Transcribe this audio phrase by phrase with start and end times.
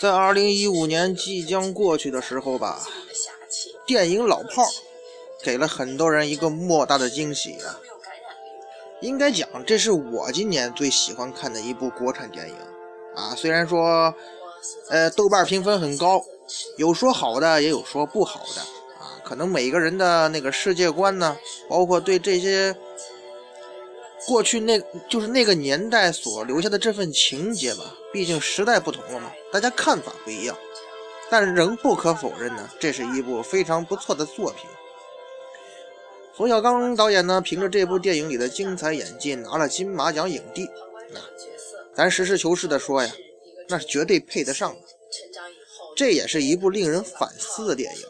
[0.00, 2.86] 在二零一五年即将过去的时候吧，
[3.84, 4.66] 电影《老炮儿》
[5.42, 7.80] 给了很多人一个莫大的惊喜啊！
[9.00, 12.54] 应该讲，这是我今年最喜欢看的一部国产电影
[13.16, 13.34] 啊。
[13.34, 14.14] 虽然说，
[14.88, 16.24] 呃，豆瓣评分很高，
[16.76, 18.60] 有说好的，也有说不好的
[19.00, 19.18] 啊。
[19.24, 21.36] 可能每个人的那个世界观呢，
[21.68, 22.76] 包括对这些。
[24.28, 24.78] 过去那
[25.08, 30.54] 就是那个年代所留下的这份情节吧，毕竟时代不同了嘛，大家看法不一样，
[31.30, 34.68] 但仍不可否认呢，这是一部非常不错的作品。
[36.36, 40.68] 冯小刚导演呢，凭着这部电影里的精彩演技拿了金马奖影帝，
[41.10, 41.18] 那
[41.94, 43.10] 咱实事求是的说呀，
[43.66, 44.80] 那是绝对配得上的。
[45.96, 48.02] 这也是一部令人反思的电影。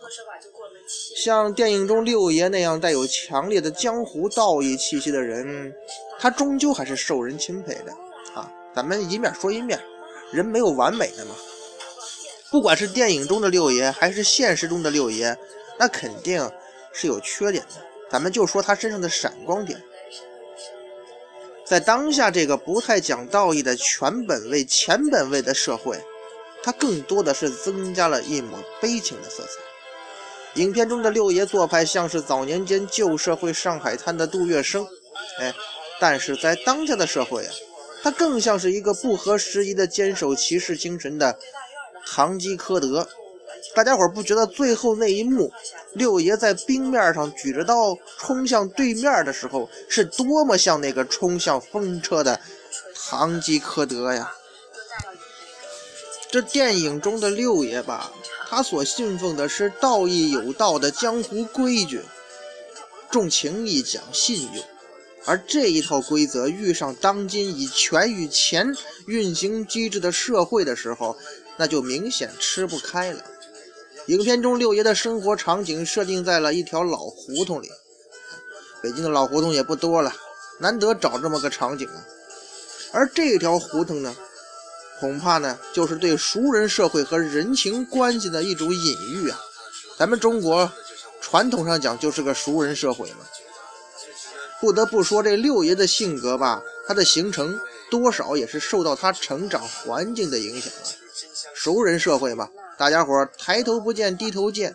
[1.16, 5.72] 像电影中六爷那样带有强烈的江湖道义气息的人。
[6.20, 7.92] 他终究还是受人钦佩的
[8.34, 8.50] 啊！
[8.74, 9.80] 咱们一面说一面，
[10.32, 11.34] 人没有完美的嘛。
[12.50, 15.36] 不管是电影中的六爷，还是现实中的六爷，
[15.78, 16.50] 那肯定
[16.92, 17.82] 是有缺点的。
[18.10, 19.80] 咱们就说他身上的闪光点，
[21.64, 26.02] 在当下这个不太讲道义的全本位、前本位的社会，
[26.62, 30.60] 他更多的是增加了一抹悲情的色彩。
[30.60, 34.86] 影片中的六爷做派像是早年间旧社会上海滩的杜月笙，
[35.38, 35.54] 哎。
[36.00, 37.52] 但是在当下的社会啊，
[38.02, 41.38] 他更像是一个不合时宜的坚守骑士精神的
[42.06, 43.08] 堂吉诃德。
[43.74, 45.52] 大家伙不觉得最后那一幕，
[45.92, 52.40] 六爷在冰面上举着刀冲向对面的时候，是多么像那个冲向风车的
[52.94, 54.32] 堂吉诃德呀？
[56.30, 58.12] 这电影中的六爷吧，
[58.48, 62.02] 他所信奉的是道义有道的江湖规矩，
[63.10, 64.64] 重情义，讲信用。
[65.28, 68.74] 而这一套规则遇上当今以权与钱
[69.06, 71.14] 运行机制的社会的时候，
[71.58, 73.22] 那就明显吃不开了。
[74.06, 77.68] 影片中六爷的生活场景设定在了一条老胡同里，
[78.82, 80.10] 北京的老胡同也不多了，
[80.60, 82.02] 难得找这么个场景啊。
[82.90, 84.16] 而这条胡同呢，
[84.98, 89.38] 恐怕呢就是对熟人社会和人情关系的一种隐喻啊。
[89.98, 90.72] 咱们中国
[91.20, 93.18] 传统上讲就是个熟人社会嘛。
[94.60, 97.58] 不得不说，这六爷的性格吧，他的形成
[97.90, 100.90] 多少也是受到他成长环境的影响啊。
[101.54, 104.74] 熟人社会嘛，大家伙抬头不见低头见，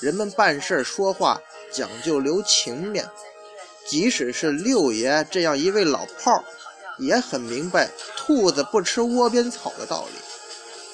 [0.00, 1.40] 人们办事说话
[1.72, 3.04] 讲究留情面。
[3.86, 6.44] 即使是六爷这样一位老炮儿，
[6.98, 10.18] 也很明白兔子不吃窝边草的道理。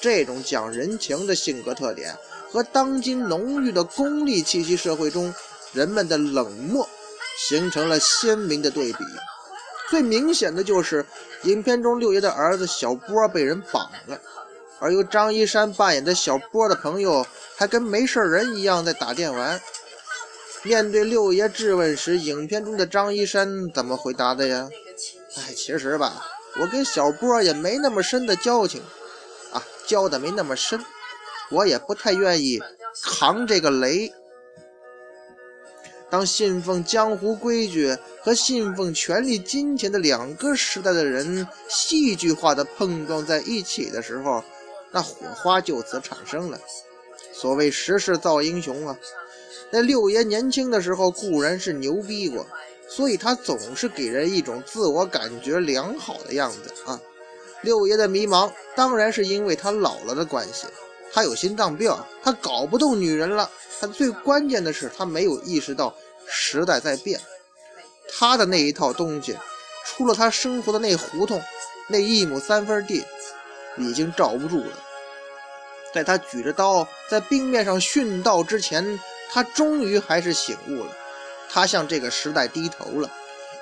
[0.01, 2.15] 这种讲人情的性格特点，
[2.51, 5.33] 和当今浓郁的功利气息社会中
[5.73, 6.87] 人们的冷漠。
[7.47, 8.99] 形成了鲜明的对比，
[9.89, 11.05] 最明显的就是
[11.43, 14.19] 影片中六爷的儿子小波被人绑了，
[14.79, 19.61] 而由张一山扮演的小波的朋友还跟没事人一样在打电玩。
[20.63, 24.67] 面对六爷质问时，影片中的张一山怎么回答的呀？
[25.37, 26.25] 哎，其实吧，
[26.59, 28.81] 我跟小波也没那么深的交情，
[29.51, 30.83] 啊，交的没那么深，
[31.51, 32.59] 我也不太愿意
[33.03, 34.11] 扛这个雷。
[36.15, 44.41] 当信奉江湖规矩和信奉权力金钱的两个时代的人戏剧化的碰撞在一起的时候，
[44.91, 46.57] 那火花就此产生了。
[47.33, 48.97] 所谓时势造英雄啊，
[49.71, 52.47] 那六爷年轻的时候固然是牛逼过，
[52.87, 56.97] 所以他总是给人一种自我感觉良好的样子啊。
[57.61, 60.65] 六爷的迷茫当然是因为他老了的关系，
[61.11, 61.93] 他有心脏病，
[62.23, 63.51] 他搞不动女人了。
[63.77, 65.93] 他最关键的是，他没有意识到
[66.27, 67.19] 时代在变，
[68.17, 69.37] 他的那一套东西，
[69.85, 71.41] 出了他生活的那胡同，
[71.87, 73.03] 那一亩三分地，
[73.77, 74.79] 已经罩不住了。
[75.93, 78.99] 在他举着刀在冰面上殉道之前，
[79.31, 80.91] 他终于还是醒悟了，
[81.49, 83.09] 他向这个时代低头了。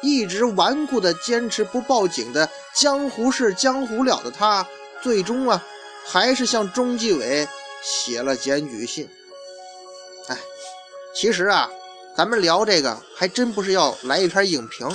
[0.02, 4.67] 一直顽固的坚持不报警的江湖事江湖了的他，
[5.02, 5.64] 最终啊，
[6.05, 7.47] 还是向中纪委
[7.82, 9.09] 写了检举信。
[10.28, 10.37] 哎，
[11.16, 11.70] 其实啊，
[12.15, 14.87] 咱们聊这个还真不是要来一篇影评。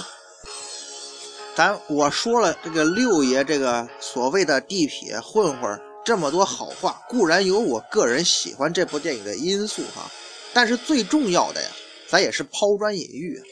[1.57, 10.09] 咱我说了，这个六爷这个所谓的地痞混混这么多好话，固然有我个人喜欢这部电影的因素哈，
[10.55, 11.69] 但是最重要的呀，
[12.09, 13.43] 咱也是抛砖引玉。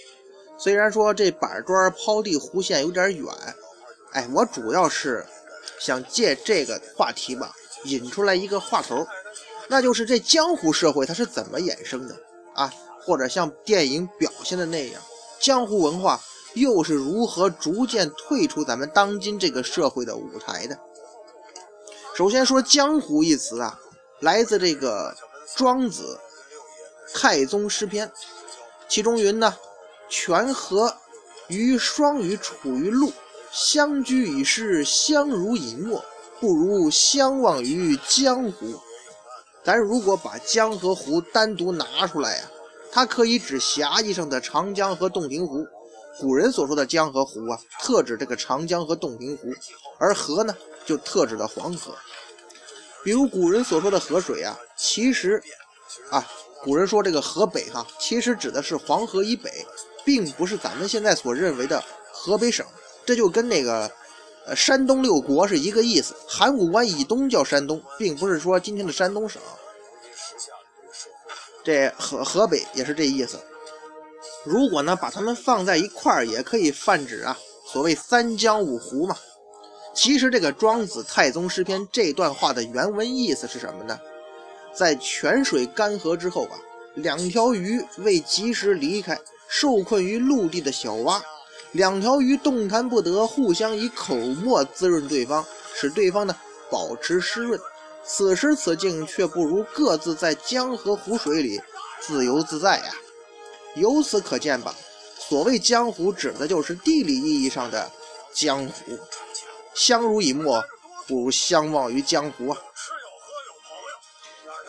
[0.56, 3.26] 虽然说这板砖抛地弧线有点远，
[4.12, 5.26] 哎，我主要是
[5.80, 7.52] 想借这个话题吧，
[7.84, 9.04] 引出来一个话头。
[9.66, 12.14] 那就是这江湖社会它是怎么衍生的
[12.54, 12.72] 啊？
[13.06, 15.00] 或者像电影表现的那样，
[15.38, 16.20] 江湖文化
[16.54, 20.76] 又是如何逐渐退出咱们当今这个社会的舞台的？
[22.16, 23.78] 首先说“江湖”一词啊，
[24.20, 25.14] 来自这个
[25.54, 26.18] 庄子
[27.20, 28.08] 《太宗诗篇》，
[28.88, 29.54] 其中云呢
[30.10, 30.92] ：“泉河
[31.46, 33.12] 于双鱼处于陆，
[33.52, 36.04] 相居以诗，相濡以沫，
[36.40, 38.80] 不如相忘于江湖。”
[39.62, 42.50] 咱如果把江和湖单独拿出来呀，
[42.90, 45.66] 它可以指狭义上的长江和洞庭湖。
[46.18, 49.52] 古人所说的江和湖啊，特指这个长江和洞庭湖，
[49.98, 50.56] 而河呢，
[50.86, 51.92] 就特指的黄河。
[53.04, 55.42] 比如古人所说的河水啊，其实
[56.10, 56.26] 啊，
[56.64, 59.50] 古人说这个河北哈，其实指的是黄河以北，
[60.06, 62.64] 并不是咱们现在所认为的河北省。
[63.04, 63.90] 这就跟那个
[64.46, 69.40] 呃山东六国是一个意思，函谷关以东叫山东，并不是说今天的山东省。
[71.66, 73.40] 这河河北也是这意思。
[74.44, 77.36] 如果呢把它们放在一块儿，也可以泛指啊，
[77.66, 79.16] 所谓三江五湖嘛。
[79.92, 83.98] 其实这个《庄子·太宗诗篇》这段话的原文意思是什么呢？
[84.72, 86.54] 在泉水干涸之后啊，
[86.94, 89.18] 两条鱼为及时离开
[89.48, 91.20] 受困于陆地的小蛙，
[91.72, 96.36] 两条鱼动弹不得，互相以口沫滋润对方，使对方呢
[96.70, 97.58] 保持湿润。
[98.06, 101.60] 此时此境却不如各自在江河湖水里
[102.00, 102.94] 自由自在呀。
[103.74, 104.74] 由此可见吧，
[105.18, 107.90] 所谓江湖指的就是地理意义上的
[108.32, 108.98] 江湖。
[109.74, 110.64] 相濡以沫，
[111.06, 112.58] 不如相忘于江湖啊！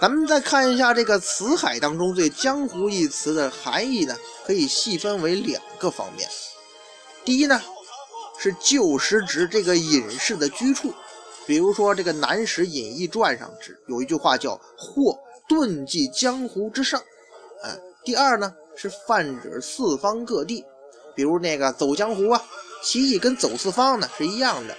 [0.01, 6.29] 咱们再看一下这个词海当中对“江湖”一词的含义呢，可以细分为两个方面。
[7.23, 7.61] 第一呢，
[8.37, 10.93] 是旧时指这个隐士的居处，
[11.47, 15.17] 比如说这个《南史隐逸传》上指有一句话叫“或
[15.47, 17.01] 遁迹江湖之上”。
[17.63, 20.65] 嗯，第二呢，是泛指四方各地，
[21.15, 22.43] 比如那个走江湖啊，
[22.83, 24.75] 其意跟走四方呢是一样的。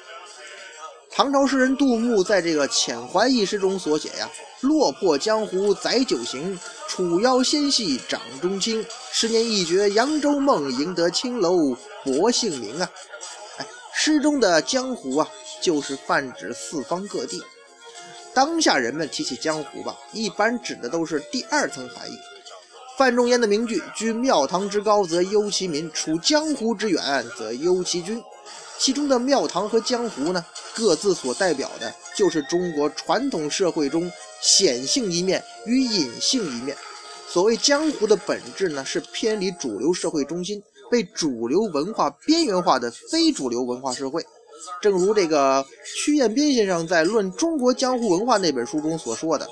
[1.11, 4.31] 唐朝诗人杜牧在这个《遣怀》一诗中所写呀
[4.61, 6.57] ：“落魄江湖载酒行，
[6.87, 8.85] 楚腰纤细掌中轻。
[9.11, 11.75] 十年一觉扬州梦，赢得青楼
[12.05, 12.89] 薄幸名啊！”，
[13.95, 15.29] 诗中的江湖啊，
[15.61, 17.43] 就是泛指四方各地。
[18.35, 22.15] 当下人们提起江湖吧，一般指的都是第二层含义。
[22.97, 28.23] 范仲淹的名句：“居庙堂之高则忧其民，处江湖之远则忧其君。”
[28.79, 30.45] 其中的庙堂和江湖呢，
[30.75, 36.77] 各自所代表的就是中国传统社会中显性一面与隐性一面。
[37.29, 44.25] 所谓江湖的本质呢，是偏离主流社会中心、被主流文化边缘化的非主流文化社会。
[44.81, 49.47] 正如这个屈彦斌先生在《论中国江湖文化》那本书中所说的。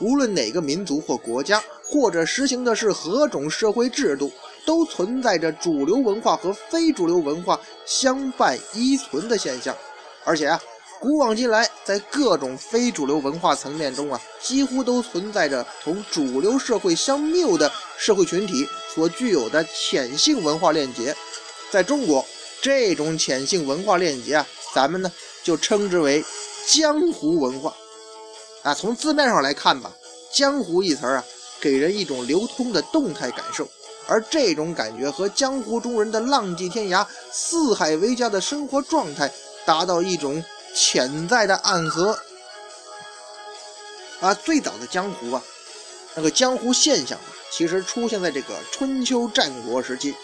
[0.00, 4.30] 无论哪个民族或国家，或者实行的是何种社会制度，
[4.64, 9.76] 都存在着主流文化和非主流文化相伴依存的现象。
[10.24, 10.60] 而且啊，
[11.00, 21.14] 古往今来，在各种非主流文化层面中啊，几乎都存在着同主流社会相谬的社会群体所具有的潜性文化链接。
[21.70, 22.24] 在中国，
[22.62, 25.10] 这种潜性文化链接啊，咱们呢
[25.42, 26.24] 就称之为
[26.66, 27.74] 江湖文化。
[28.62, 29.90] 啊，从字面上来看吧
[30.30, 31.24] ，“江湖”一词啊，
[31.60, 33.66] 给人一种流通的动态感受，
[34.06, 39.32] 而这种感觉和江湖中人的浪迹天涯、四海为家的生活状态
[39.64, 42.18] 达到一种潜在的暗合。
[44.20, 45.42] 啊，最早的江湖啊，
[46.14, 50.14] 那个江湖现象啊，其实出现在这个春秋战国时期，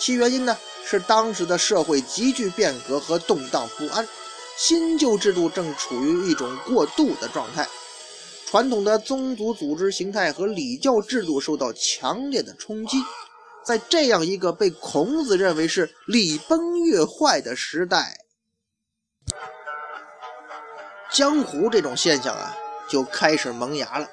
[0.00, 4.06] 其原因呢是当时的社会急剧变革和动荡不安，
[4.56, 7.66] 新旧制度正处于一种过渡的状态。
[8.46, 12.98] 传统的宗族组织形态和礼教制度受到强烈的冲击，
[13.64, 18.16] 在这样一个被孔子认为是礼崩乐坏的时代，
[21.10, 22.54] 江湖这种现象啊
[22.88, 24.08] 就开始萌芽了。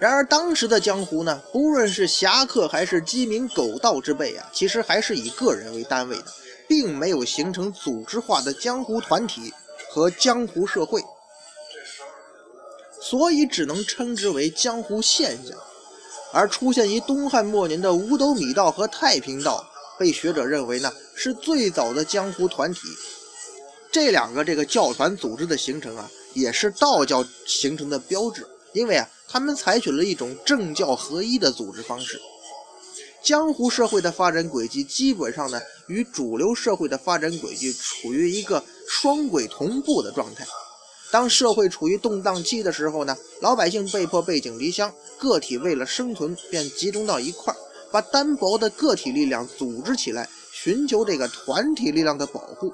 [0.00, 6.26] 然而，当时的江湖呢，不论是侠客还是鸡鸣狗盗之辈啊，其实还是以个人为单位的，
[6.68, 9.52] 并没有形成组织化的江湖团体
[9.90, 11.02] 和江湖社会。
[13.00, 15.56] 所以只能称之为江湖现象，
[16.32, 22.80] 而出现于东汉末年的五斗米道和太平道，被学者认为呢是最早的江湖团体。
[23.90, 32.18] 这两个这个教团组织的形成啊，也是道教形成的标志，因为啊，他们采取了一种政教合一的组织方式。
[33.22, 40.46] 江湖社会的发展轨迹基本上呢，与主流社会的发展轨迹处于一个双轨同步的状态。
[41.10, 47.56] 当社会处于动荡期的时候呢，老百姓被迫背井离乡，个体为了生存便集中到一块儿，
[47.90, 52.72] 把单薄的个体力量组织起来，寻求这个团体力量的保护。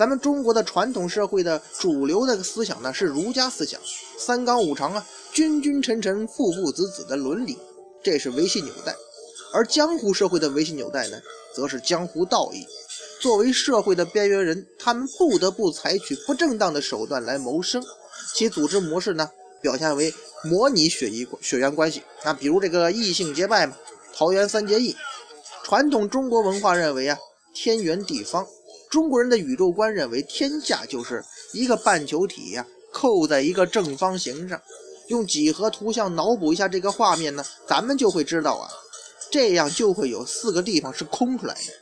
[0.00, 3.78] 咱们中国的传统社会的主流的思想呢是儒家思想，
[4.16, 7.58] 三纲五常啊，君君臣臣，父父子子的伦理，
[8.02, 8.94] 这是维系纽带；
[9.52, 11.20] 而江湖社会的维系纽带呢，
[11.54, 12.66] 则是江湖道义。
[13.20, 17.84] 作为社会的边缘人，他们不得不采取不正当的手段来谋生，
[18.34, 19.30] 其组织模式呢，
[19.60, 20.14] 表现为
[20.44, 23.76] 模拟血缘血缘关系那，比如这个异姓结拜嘛，
[24.14, 24.96] 桃园三结义。
[25.62, 27.18] 传统中国文化认为啊，
[27.52, 28.46] 天圆地方。
[28.90, 34.60] 中国人的宇宙观认为，天下就是一个半球体呀，扣在一个正方形上。
[35.06, 38.68] 用几何图像脑补一下这个画面呢，咱们就会知道啊，
[39.30, 41.72] 这样就会有四个地方是空出来的，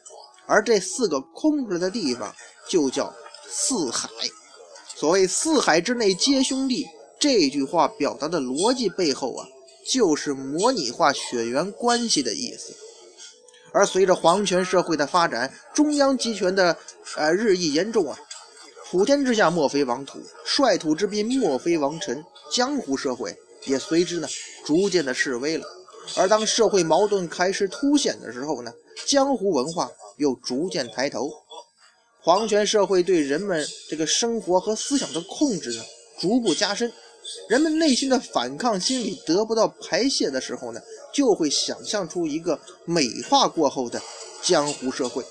[0.46, 2.34] 而这四个空出来的地方
[2.68, 3.12] 就叫
[3.48, 4.08] 四海。
[4.94, 6.86] 所谓“四海之内皆兄弟”
[7.18, 9.46] 这句话表达的逻辑背后啊，
[9.86, 12.74] 就是模拟化血缘关系的意思。
[13.72, 16.76] 而随着皇权社会的发展，中央集权的
[17.16, 18.18] 呃日益严重啊，
[18.90, 24.28] 普天之下莫非王土，率土之滨莫非王臣，江湖社会也随之呢
[24.64, 25.66] 逐渐的式微了。
[26.16, 28.72] 而当社会矛盾开始凸显的时候呢，
[29.06, 31.30] 江湖文化又逐渐抬头，
[32.20, 35.82] 皇权社会对人们这个生活和思想的控制呢
[36.18, 36.90] 逐步加深。
[37.50, 40.80] 人们内心的反抗心理得不到排泄的时候呢，
[41.18, 44.00] 就会想象出一个美化过后的
[44.40, 45.24] 江湖社会。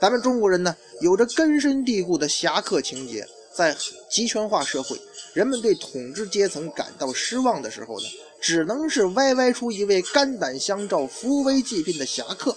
[0.00, 3.76] 咱们中国人呢，有着根深蒂固的侠客情节，在
[4.10, 4.98] 集权化社会，
[5.34, 8.06] 人们对统治阶层感到失望的时候呢，
[8.40, 12.56] 只能是歪歪出一位肝胆相照、扶危济贫的侠客。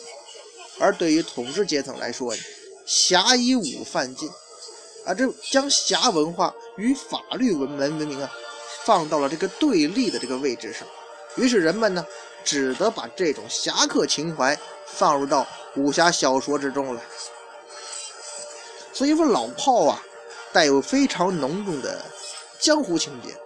[0.79, 2.41] 而对于统治阶层来说呢，
[2.85, 4.29] 侠以武犯禁
[5.03, 8.31] 啊，这将侠文化与法律文文文明啊。
[8.85, 10.87] 放到了这个对立的这个位置上，
[11.35, 12.03] 于是人们呢，
[12.49, 17.01] 只得把这种侠客情怀放入到武侠小说之中了。
[18.91, 20.01] 所以说，老炮啊，
[20.51, 22.03] 带有非常浓重的
[22.59, 23.37] 江湖情节。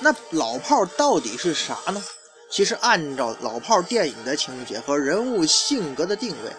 [0.00, 2.04] 那老炮到底是啥呢？
[2.50, 6.52] 其实按照老炮电影的情节和人物性格的定位，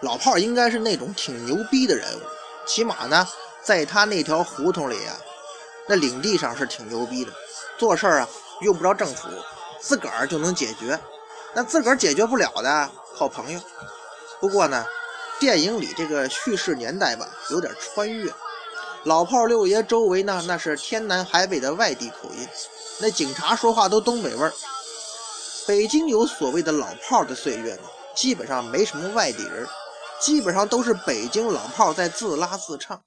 [0.00, 2.22] 老炮应该是那种挺牛逼的人物，
[2.66, 3.28] 起码呢。
[3.62, 5.16] 在他那条胡同里啊，
[5.86, 7.32] 那领地上是挺牛逼的，
[7.78, 8.28] 做事儿啊
[8.60, 9.28] 用不着政府，
[9.80, 10.98] 自个儿就能解决。
[11.54, 13.60] 那自个儿解决不了的，靠朋友。
[14.40, 14.84] 不过呢，
[15.40, 18.32] 电影里这个叙事年代吧，有点穿越。
[19.04, 22.48] 老炮六爷周围呢，那是天南海北的外地口音，
[23.00, 24.52] 那警察说话都东北味儿。
[25.66, 27.82] 北京有所谓的老炮的岁月呢，
[28.14, 29.66] 基本上没什么外地人，
[30.20, 33.00] 基本上都是北京老炮在自拉自唱。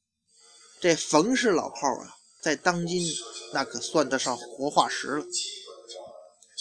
[0.79, 2.08] 这冯氏老炮啊，
[2.41, 3.01] 在当今
[3.53, 5.25] 那可算得上活化石了。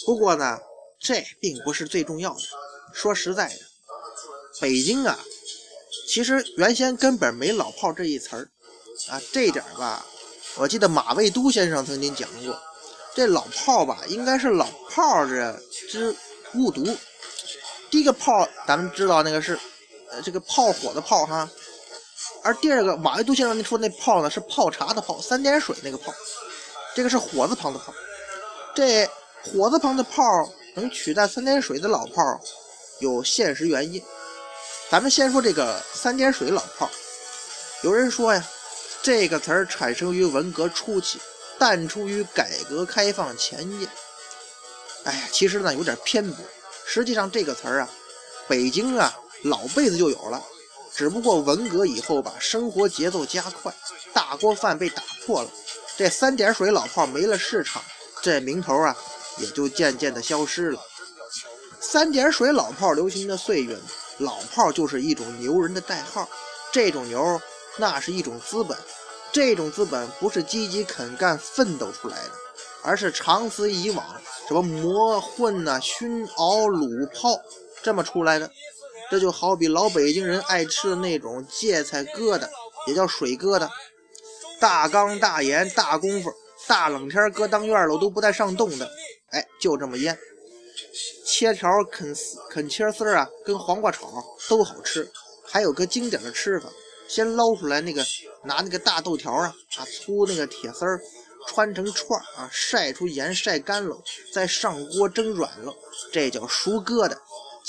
[0.05, 0.59] 不过呢，
[0.99, 2.41] 这并不是最重要的。
[2.93, 3.55] 说实在的，
[4.59, 5.19] 北京啊，
[6.07, 8.49] 其实原先根本没“老炮”这一词儿
[9.09, 9.21] 啊。
[9.31, 10.05] 这点吧，
[10.57, 12.61] 我记得马未都先生曾经讲过，
[13.15, 16.15] 这老炮吧，应该是老炮的之
[16.53, 16.85] 误读。
[17.89, 19.57] 第一个炮，咱们知道那个是
[20.09, 21.49] 呃这个炮火的炮哈。
[22.43, 26.13] 而第二个马未都先生那说那泡呢是泡茶的泡，三点水那个泡，
[26.95, 27.93] 这个是火字旁的泡。
[28.75, 29.07] 这
[29.43, 30.23] 火字旁的泡
[30.75, 32.39] 能取代三点水的老泡，
[32.99, 34.01] 有现实原因。
[34.89, 36.89] 咱们先说这个三点水老泡。
[37.83, 38.43] 有人说呀，
[39.01, 41.19] 这个词儿产生于文革初期，
[41.59, 43.87] 淡出于改革开放前夜。
[45.03, 46.43] 哎呀，其实呢有点偏颇。
[46.85, 47.89] 实际上这个词儿啊，
[48.47, 50.41] 北京啊老辈子就有了。
[50.93, 53.73] 只不过文革以后吧，生活节奏加快，
[54.13, 55.49] 大锅饭被打破了，
[55.97, 57.81] 这三点水老炮没了市场，
[58.21, 58.95] 这名头啊
[59.37, 60.79] 也就渐渐的消失了。
[61.79, 63.77] 三点水老炮流行的岁月，
[64.19, 66.27] 老炮就是一种牛人的代号。
[66.71, 67.41] 这种牛，
[67.77, 68.77] 那是一种资本，
[69.31, 72.31] 这种资本不是积极肯干奋斗出来的，
[72.83, 74.05] 而是长此以往，
[74.47, 77.41] 什么磨混呐、熏熬、卤泡
[77.81, 78.49] 这么出来的。
[79.11, 82.47] 这就好比老北京人爱吃的那种芥菜疙瘩，
[82.87, 83.69] 也叫水疙瘩，
[84.57, 86.31] 大缸大盐大功夫，
[86.65, 88.89] 大冷天搁当院了都不带上冻的，
[89.31, 90.17] 哎，就这么腌，
[91.25, 94.09] 切条啃丝啃切丝啊，跟黄瓜炒
[94.47, 95.11] 都好吃。
[95.43, 96.69] 还有个经典的吃法，
[97.09, 98.01] 先捞出来那个，
[98.45, 101.01] 拿那个大豆条啊，啊粗那个铁丝儿
[101.47, 104.01] 穿成串儿啊，晒出盐晒干了，
[104.33, 105.75] 再上锅蒸软了，
[106.13, 107.17] 这叫熟疙瘩。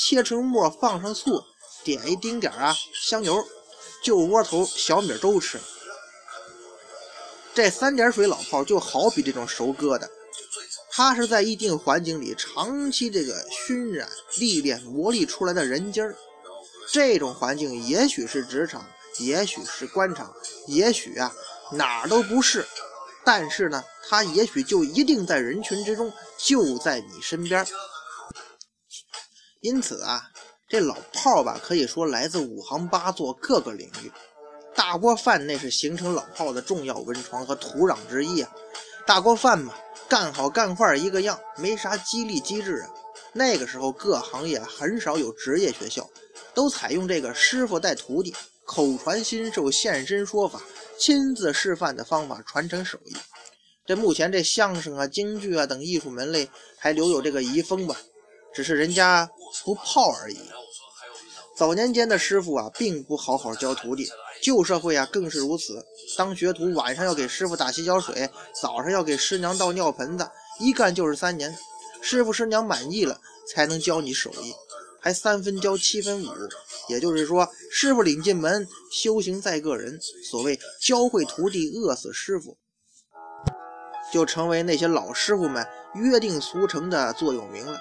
[0.05, 1.41] 切成末，放上醋，
[1.85, 3.47] 点一丁点啊香油，
[4.03, 5.61] 就窝头小米粥吃。
[7.55, 10.09] 这三点水老炮就好比这种熟疙瘩，
[10.91, 16.17] 他是在一定环境里长期这个熏染、历练、磨砺出来的人精儿。
[16.91, 18.85] 这种环境也许是职场，
[19.21, 20.35] 也许是官场，
[20.67, 21.33] 也许啊
[21.71, 22.67] 哪儿都不是。
[23.25, 27.65] 但是呢，他也许就一定在人群之中，就在你身边。
[29.63, 30.29] 因此啊，
[30.69, 34.11] 这老炮吧，可以说来自五行八作各个领域。
[34.75, 38.53] 大锅饭那是形成老炮的重要温床和土壤之一啊。
[39.07, 39.73] 大锅饭嘛，
[40.09, 42.91] 干好干坏一个样，没啥激励机制啊。
[43.33, 46.11] 那个时候各行业很少有职业学校，
[46.53, 50.61] 都采用这个师傅带徒弟、口传心授、现身说法。
[50.99, 53.17] 亲自示范的方法传承手艺，
[53.85, 57.97] 这目前这相声啊、京剧啊等艺术门类还留有这个遗风吧，
[58.55, 59.29] 只是人家
[59.65, 60.39] 不泡而已。
[61.57, 64.09] 早年间的师傅啊，并不好好教徒弟，
[64.43, 65.85] 旧社会啊更是如此。
[66.17, 68.29] 当学徒晚上要给师傅打洗脚水，
[68.61, 70.29] 早上要给师娘倒尿盆子，
[70.59, 71.57] 一干就是三年。
[72.01, 74.53] 师傅师娘满意了，才能教你手艺。
[75.01, 76.29] 还三分教七分武，
[76.89, 79.99] 也就是说，师傅领进门，修行在个人。
[80.31, 82.57] 所谓教会徒弟，饿死师傅，
[84.13, 87.81] 就成为那些老师傅们约定俗成的座右铭了。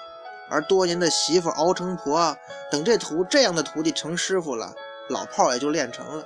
[0.52, 2.36] 而多年的媳妇熬成婆，
[2.70, 4.72] 等这徒这样的徒弟成师傅了，
[5.08, 6.22] 老炮也就练成了。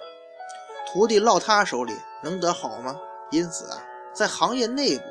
[0.92, 2.96] 徒弟落他手里，能得好吗？
[3.30, 5.04] 因此啊，在行业内部，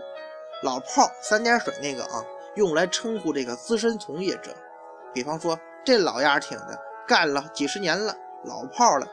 [0.61, 2.23] 老炮三点水那个啊，
[2.55, 4.53] 用来称呼这个资深从业者，
[5.13, 5.57] 比方说。
[5.87, 6.75] 这老丫挺的，
[7.07, 9.05] 干了几十年了，老炮了。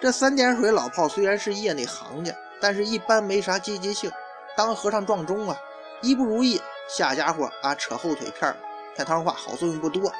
[0.00, 4.10] 这三点水老炮虽然是业内行家，但是一般没啥积极性，
[4.56, 5.60] 当和尚撞钟啊，
[6.00, 6.58] 一不如意
[6.96, 8.56] 下家伙啊扯后腿片儿，
[8.96, 10.12] 太汤话，好作用不多。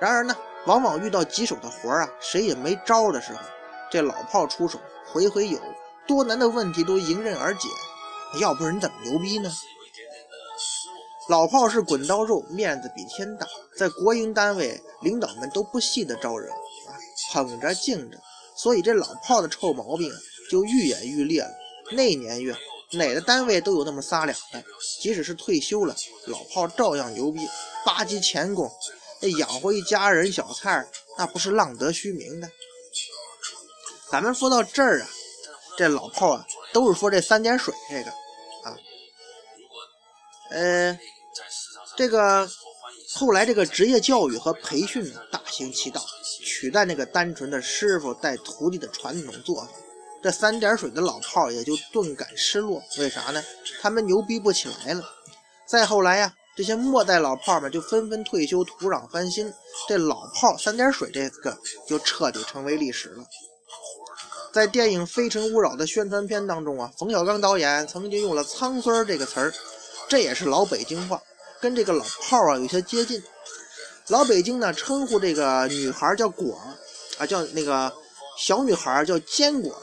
[0.00, 3.38] 然而呢，往往遇到棘手的活儿啊，谁也没招的时候，
[3.90, 4.80] 这老炮出手，
[5.12, 5.60] 回回有，
[6.06, 7.68] 多难的问题都迎刃而解。
[8.40, 9.52] 要不然你怎么牛逼呢？
[11.28, 16.98] 老炮是滚刀肉，面子比天大，在国营单位，领导们都不稀得招惹啊，
[17.32, 18.18] 捧着敬着，
[18.56, 20.10] 所以这老炮的臭毛病
[20.50, 21.50] 就愈演愈烈了。
[21.92, 22.56] 那年月，
[22.92, 24.62] 哪个单位都有那么仨俩的，
[25.00, 27.40] 即使是退休了，老炮照样牛逼，
[27.84, 28.70] 八级钳工，
[29.20, 30.86] 那养活一家人小菜，
[31.18, 32.48] 那不是浪得虚名的。
[34.10, 35.08] 咱们说到这儿啊，
[35.76, 38.10] 这老炮啊，都是说这三点水这个
[38.68, 38.76] 啊，
[40.50, 40.98] 呃。
[41.94, 42.48] 这个
[43.14, 46.02] 后来，这个职业教育和培训大行其道，
[46.42, 49.68] 取代那个单纯的师傅带徒弟的传统做法。
[50.22, 52.82] 这三点水的老炮也就顿感失落。
[52.98, 53.42] 为啥呢？
[53.80, 55.02] 他们牛逼不起来了。
[55.66, 59.52] 再后来呀，这些末代老炮们就纷纷退休，土壤翻新，
[59.88, 61.56] 这老炮三点水这个
[61.88, 63.24] 就彻底成为历史了。
[64.52, 69.52] 在电影《非诚勿扰》的宣传片当中啊，冯小刚导演曾经用了“苍孙”这个词儿，
[70.08, 71.20] 这也是老北京话。
[71.58, 73.22] 跟这个老炮啊有些接近，
[74.08, 76.76] 老北京呢称呼这个女孩叫果儿
[77.16, 77.90] 啊，叫那个
[78.36, 79.74] 小女孩叫坚果，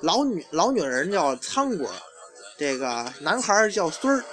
[0.00, 1.90] 老女老女人叫仓果，
[2.58, 4.24] 这个男孩叫孙儿，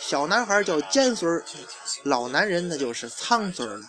[0.00, 1.44] 小男孩叫尖孙儿，
[2.04, 3.86] 老男人那就是苍孙儿了。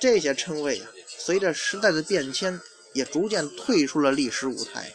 [0.00, 0.86] 这些称谓啊，
[1.18, 2.58] 随着时代的变迁，
[2.92, 4.92] 也逐渐退出了历史舞台。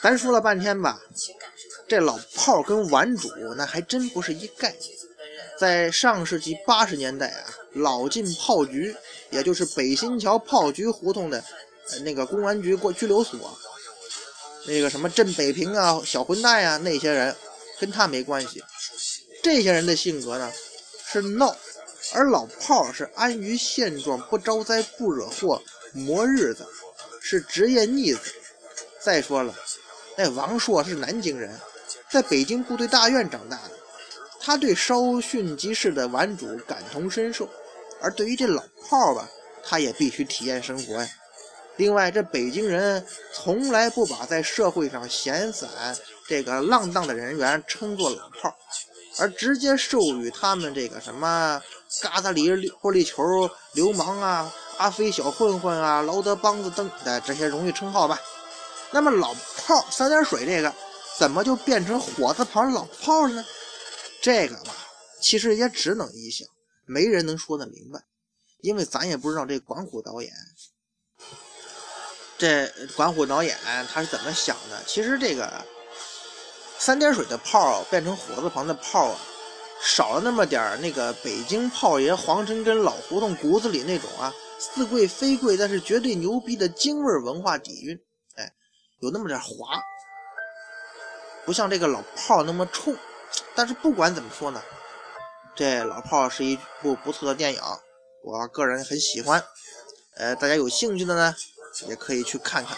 [0.00, 1.00] 咱说了半天吧。
[1.86, 4.72] 这老炮跟顽主那还真不是一概。
[5.58, 8.94] 在上世纪八十年代啊，老晋炮局，
[9.30, 11.44] 也就是北新桥炮局胡同的
[12.02, 13.58] 那个公安局过拘留所，
[14.66, 17.34] 那个什么镇北平啊、小混蛋啊，那些人
[17.78, 18.62] 跟他没关系。
[19.42, 20.52] 这些人的性格呢
[21.06, 21.56] 是闹，
[22.12, 25.62] 而老炮儿是安于现状，不招灾不惹祸，
[25.92, 26.66] 磨日子，
[27.20, 28.20] 是职业逆子。
[29.00, 29.54] 再说了，
[30.16, 31.58] 那王朔是南京人。
[32.10, 33.70] 在北京部队大院长大的，
[34.40, 37.48] 他对稍逊即逝的顽主感同身受，
[38.00, 39.30] 而对于这老炮儿吧，
[39.64, 41.08] 他也必须体验生活呀。
[41.80, 45.66] 另外，这北京人从来不把在社会上闲散、
[46.28, 48.54] 这个浪荡的人员称作老炮，
[49.18, 51.58] 而直接授予他们这个什么
[52.02, 58.20] 嘎达里玻璃球流氓啊、阿飞小混混啊、劳德梆子等的这些荣誉称号吧。
[58.92, 60.70] 那么，老炮三点水这个。
[61.18, 63.44] 怎么就变成火字旁老炮了呢？
[64.22, 64.74] 这个吧，
[65.20, 66.48] 其实也只能臆想，
[66.86, 68.00] 没人能说得明白，
[68.62, 70.32] 因为咱也不知道这管虎导演，
[72.40, 73.58] 这管虎导演
[73.92, 74.82] 他是怎么想的。
[74.86, 75.62] 其实这个
[76.78, 79.20] 三点水的炮变成火字旁的炮啊，
[79.82, 88.00] 少了那么点那个北京炮爷黄尘根老胡同骨子里那种啊似贵非贵，但是绝对牛逼的京味文化底蕴，
[88.36, 88.50] 哎，
[89.00, 89.46] 有那么点滑。
[91.44, 92.96] 不像这个老炮那么冲。
[93.54, 94.62] 但是不管怎么说呢，
[95.54, 97.60] 这老炮是一部不错的电影，
[98.24, 99.44] 我个人很喜欢。
[100.16, 101.34] 呃，大家有兴趣的呢，
[101.88, 102.76] 也可以去看看。